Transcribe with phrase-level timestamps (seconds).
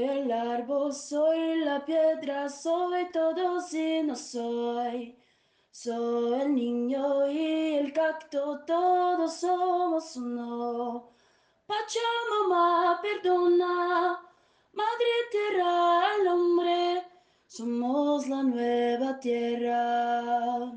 [0.00, 5.14] Soy el árbol, soy la piedra, soy todo si no soy.
[5.70, 11.10] Soy el niño y el cacto, todos somos uno.
[11.66, 14.26] Pachamama, perdona,
[14.72, 17.06] madre tierra al hombre,
[17.46, 20.72] somos la nueva tierra.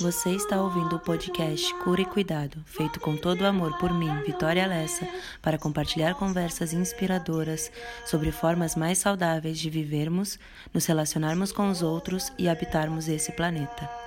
[0.00, 4.12] Você está ouvindo o podcast Cura e Cuidado, feito com todo o amor por mim,
[4.26, 5.08] Vitória Lessa,
[5.40, 7.70] para compartilhar conversas inspiradoras
[8.04, 10.36] sobre formas mais saudáveis de vivermos,
[10.72, 14.03] nos relacionarmos com os outros e habitarmos esse planeta.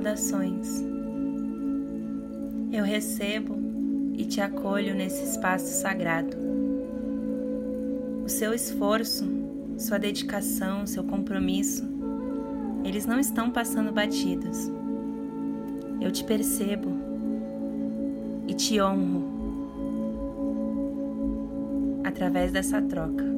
[0.00, 0.82] Saudações.
[2.72, 3.54] Eu recebo
[4.14, 6.38] e te acolho nesse espaço sagrado.
[8.24, 9.28] O seu esforço,
[9.76, 11.86] sua dedicação, seu compromisso,
[12.82, 14.70] eles não estão passando batidos.
[16.00, 16.96] Eu te percebo
[18.48, 19.22] e te honro
[22.04, 23.29] através dessa troca.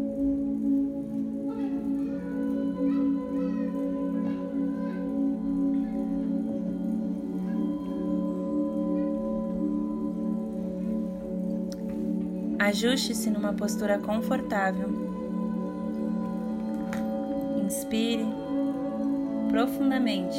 [12.72, 14.88] Ajuste-se numa postura confortável.
[17.62, 18.24] Inspire
[19.50, 20.38] profundamente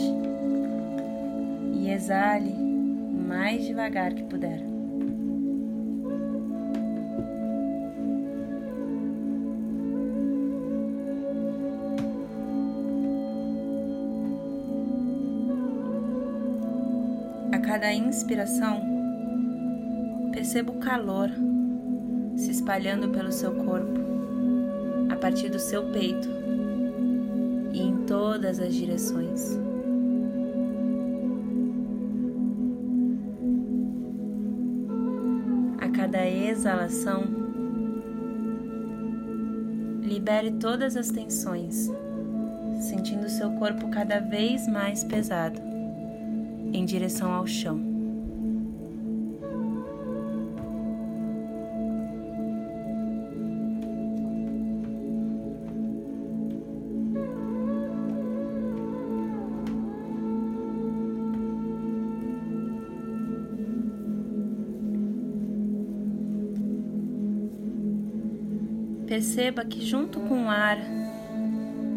[1.75, 4.63] e exale o mais devagar que puder.
[17.51, 18.81] A cada inspiração,
[20.31, 21.29] perceba o calor
[22.35, 23.99] se espalhando pelo seu corpo,
[25.09, 26.27] a partir do seu peito
[27.71, 29.59] e em todas as direções.
[35.79, 37.23] A cada exalação,
[40.01, 41.91] libere todas as tensões,
[42.79, 45.59] sentindo seu corpo cada vez mais pesado
[46.73, 47.92] em direção ao chão.
[69.23, 70.77] Perceba que, junto com o ar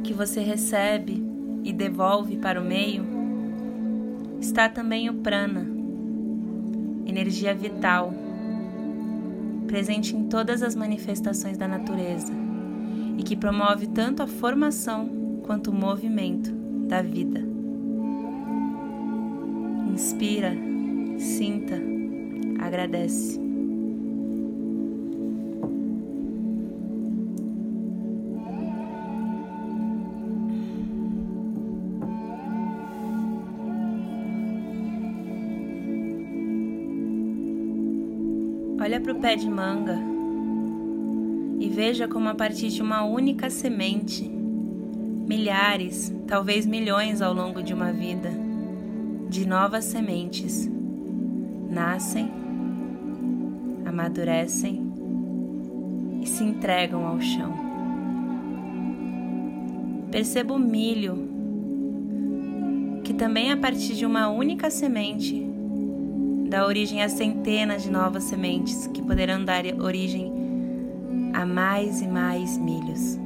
[0.04, 1.20] que você recebe
[1.64, 3.04] e devolve para o meio,
[4.40, 5.66] está também o prana,
[7.04, 8.14] energia vital,
[9.66, 12.32] presente em todas as manifestações da natureza
[13.18, 16.52] e que promove tanto a formação quanto o movimento
[16.86, 17.42] da vida.
[19.92, 20.54] Inspira,
[21.18, 21.74] sinta,
[22.60, 23.45] agradece.
[39.06, 39.96] Para o pé de manga
[41.60, 47.72] e veja como a partir de uma única semente, milhares, talvez milhões ao longo de
[47.72, 48.32] uma vida,
[49.30, 50.68] de novas sementes
[51.70, 52.28] nascem,
[53.84, 54.92] amadurecem
[56.20, 57.54] e se entregam ao chão.
[60.10, 61.28] Perceba o milho,
[63.04, 65.45] que também a partir de uma única semente
[66.46, 70.32] dá origem a centenas de novas sementes que poderão dar origem
[71.34, 73.18] a mais e mais milhos.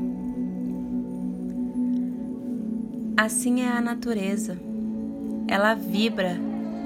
[3.16, 4.59] Assim é a natureza.
[5.47, 6.38] Ela vibra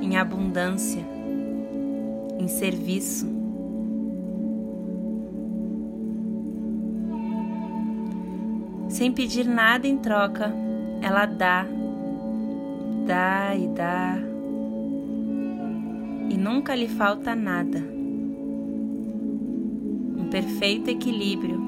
[0.03, 1.05] em abundância,
[2.39, 3.33] em serviço.
[8.89, 10.53] Sem pedir nada em troca,
[11.01, 11.67] ela dá,
[13.07, 14.34] dá e dá
[16.45, 17.79] nunca lhe falta nada.
[20.19, 21.59] Um perfeito equilíbrio.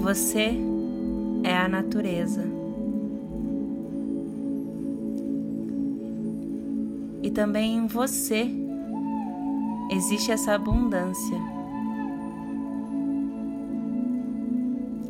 [0.00, 0.58] Você
[1.44, 2.42] é a natureza.
[7.22, 8.50] E também em você
[9.92, 11.38] existe essa abundância.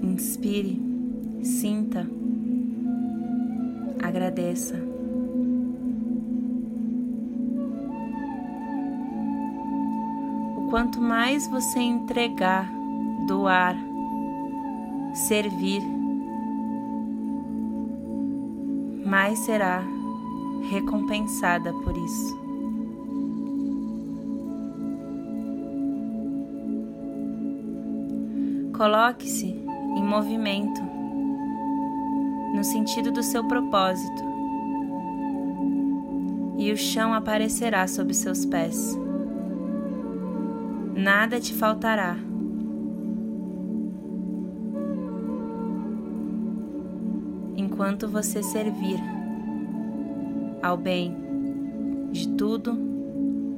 [0.02, 0.78] Inspire,
[1.42, 2.06] sinta
[4.02, 4.74] Agradeça.
[10.56, 12.68] O quanto mais você entregar,
[13.28, 13.76] doar,
[15.14, 15.82] servir,
[19.06, 19.84] mais será
[20.68, 22.42] recompensada por isso.
[28.76, 30.91] Coloque-se em movimento
[32.62, 34.22] no sentido do seu propósito
[36.56, 38.96] e o chão aparecerá sob seus pés.
[40.94, 42.16] Nada te faltará.
[47.56, 49.00] Enquanto você servir
[50.62, 51.16] ao bem
[52.12, 52.78] de tudo,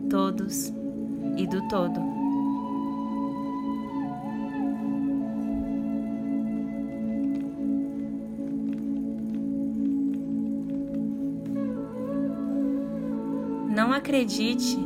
[0.08, 0.72] todos
[1.36, 2.13] e do todo.
[14.14, 14.78] Acredite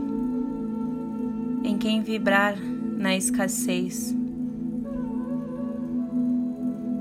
[1.62, 2.56] em quem vibrar
[2.96, 4.16] na escassez.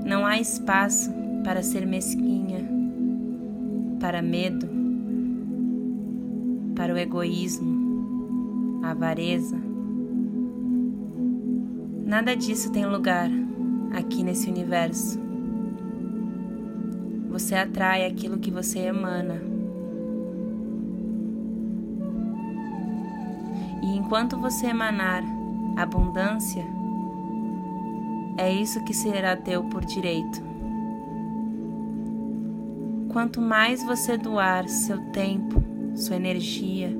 [0.04, 1.10] Não há espaço
[1.42, 2.68] para ser mesquinha,
[3.98, 4.68] para medo,
[6.76, 9.56] para o egoísmo, a avareza.
[12.04, 13.30] Nada disso tem lugar
[13.94, 15.18] aqui nesse universo.
[17.30, 19.47] Você atrai aquilo que você emana.
[23.82, 25.22] E enquanto você emanar
[25.76, 26.64] abundância,
[28.36, 30.42] é isso que será teu por direito.
[33.08, 35.62] Quanto mais você doar seu tempo,
[35.94, 36.96] sua energia,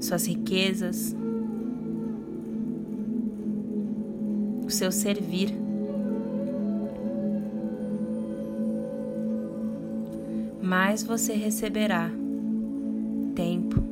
[0.00, 1.14] suas riquezas,
[4.66, 5.54] o seu servir,
[10.60, 12.10] mais você receberá
[13.34, 13.91] tempo,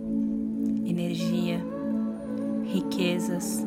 [0.91, 1.61] energia,
[2.65, 3.65] riquezas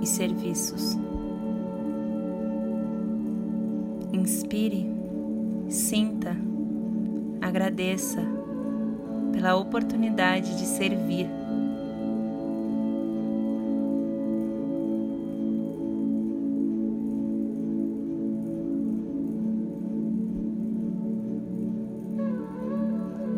[0.00, 0.96] e serviços.
[4.12, 4.86] Inspire,
[5.68, 6.36] sinta,
[7.40, 8.22] agradeça
[9.32, 11.28] pela oportunidade de servir.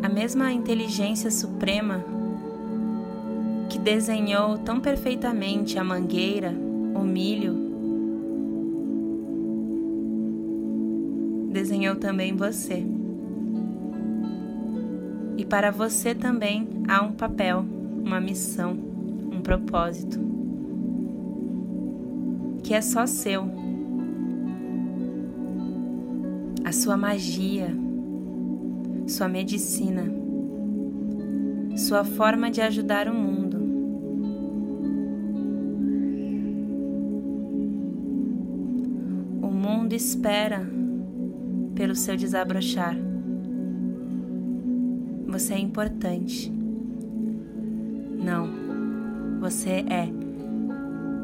[0.01, 2.18] A mesma inteligência suprema
[3.79, 6.53] que desenhou tão perfeitamente a mangueira,
[6.93, 7.55] o milho,
[11.51, 12.85] desenhou também você.
[15.37, 17.65] E para você também há um papel,
[18.03, 18.71] uma missão,
[19.31, 20.19] um propósito,
[22.61, 23.49] que é só seu.
[26.65, 27.73] A sua magia,
[29.07, 30.03] sua medicina,
[31.77, 33.38] sua forma de ajudar o mundo.
[39.99, 40.65] Espera
[41.75, 42.95] pelo seu desabrochar.
[45.27, 46.49] Você é importante.
[48.23, 48.47] Não,
[49.41, 50.09] você é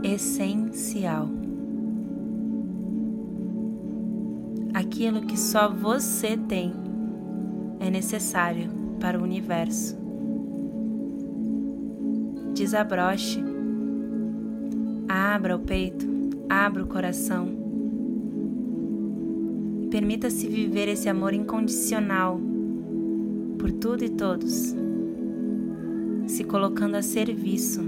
[0.03, 1.29] essencial.
[4.73, 6.73] Aquilo que só você tem
[7.79, 9.97] é necessário para o universo.
[12.53, 13.41] Desabroche.
[15.07, 16.05] Abra o peito,
[16.49, 17.64] abra o coração
[19.95, 22.37] Permita-se viver esse amor incondicional
[23.57, 24.75] por tudo e todos,
[26.27, 27.79] se colocando a serviço,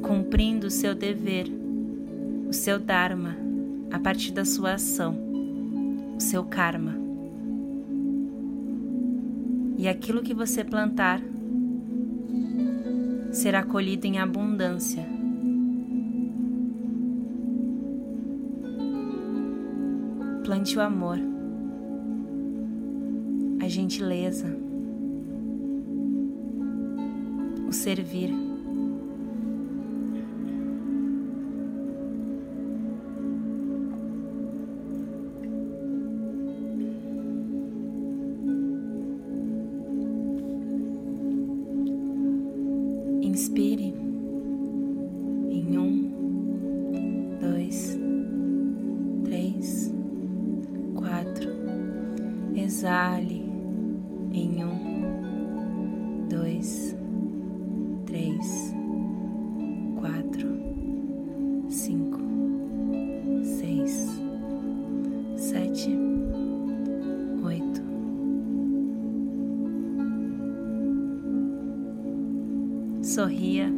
[0.00, 1.46] cumprindo o seu dever,
[2.48, 3.36] o seu Dharma,
[3.92, 5.14] a partir da sua ação,
[6.16, 6.96] o seu karma.
[9.76, 11.20] E aquilo que você plantar
[13.30, 15.19] será colhido em abundância
[20.60, 21.18] Plante o amor,
[23.62, 24.54] a gentileza,
[27.66, 28.28] o servir.
[43.22, 43.99] Inspire
[58.40, 58.74] dois,
[60.00, 60.48] quatro,
[61.68, 62.18] cinco,
[63.42, 64.08] seis,
[65.36, 65.90] sete,
[67.44, 67.82] oito.
[73.02, 73.70] Sorria.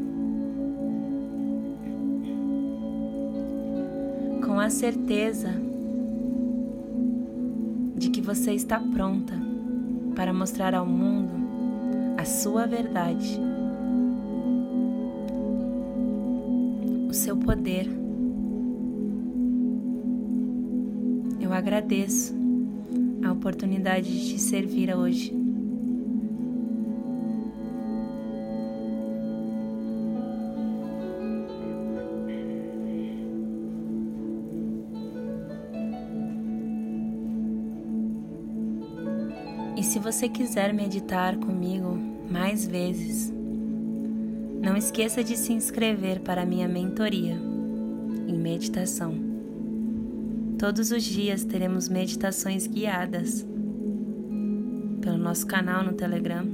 [4.44, 5.50] Com a certeza
[7.96, 9.34] de que você está pronta
[10.14, 11.32] para mostrar ao mundo
[12.16, 13.40] a sua verdade
[17.12, 17.86] o seu poder.
[21.38, 22.34] Eu agradeço
[23.22, 25.30] a oportunidade de te servir hoje.
[39.76, 41.94] E se você quiser meditar comigo
[42.30, 43.41] mais vezes,
[44.62, 47.36] não esqueça de se inscrever para minha mentoria
[48.28, 49.12] em meditação.
[50.56, 53.44] Todos os dias teremos meditações guiadas
[55.00, 56.46] pelo nosso canal no Telegram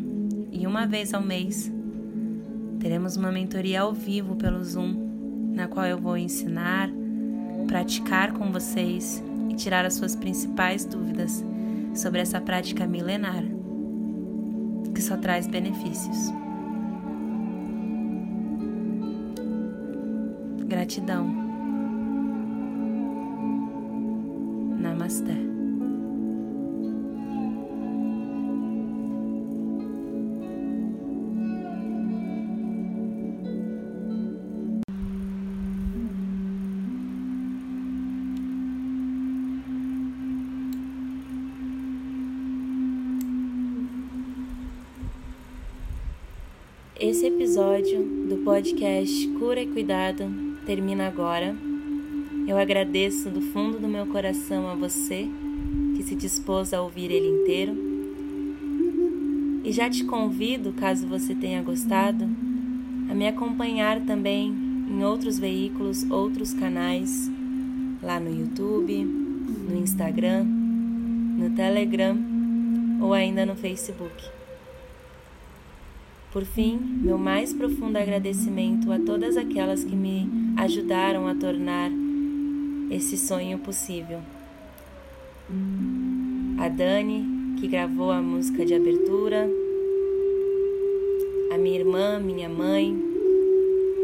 [0.50, 1.70] e uma vez ao mês
[2.80, 6.88] teremos uma mentoria ao vivo pelo Zoom, na qual eu vou ensinar,
[7.66, 11.44] praticar com vocês e tirar as suas principais dúvidas
[11.94, 13.44] sobre essa prática milenar
[14.94, 16.32] que só traz benefícios.
[20.68, 21.26] Gratidão.
[24.78, 25.32] Namastê.
[47.00, 51.56] Esse episódio do podcast Cura e Cuidado termina agora.
[52.46, 55.26] Eu agradeço do fundo do meu coração a você
[55.96, 57.72] que se dispôs a ouvir ele inteiro.
[59.64, 62.28] E já te convido, caso você tenha gostado,
[63.10, 64.54] a me acompanhar também
[64.90, 67.30] em outros veículos, outros canais,
[68.02, 72.14] lá no YouTube, no Instagram, no Telegram
[73.00, 74.37] ou ainda no Facebook.
[76.38, 81.90] Por fim, meu mais profundo agradecimento a todas aquelas que me ajudaram a tornar
[82.92, 84.20] esse sonho possível.
[86.56, 89.50] A Dani, que gravou a música de abertura,
[91.52, 92.96] a minha irmã, minha mãe,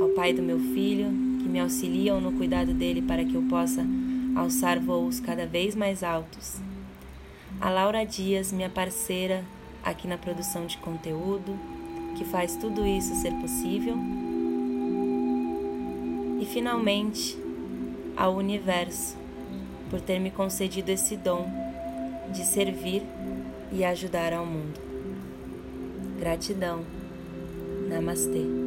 [0.01, 1.07] ao pai do meu filho,
[1.41, 3.87] que me auxiliam no cuidado dele para que eu possa
[4.35, 6.61] alçar voos cada vez mais altos.
[7.61, 9.45] A Laura Dias, minha parceira
[9.85, 11.57] aqui na produção de conteúdo,
[12.15, 13.97] que faz tudo isso ser possível.
[16.41, 17.39] E finalmente,
[18.17, 19.17] ao universo,
[19.91, 21.49] por ter me concedido esse dom
[22.33, 23.03] de servir
[23.73, 24.81] e ajudar ao mundo.
[26.19, 26.85] Gratidão.
[27.89, 28.64] Namastê.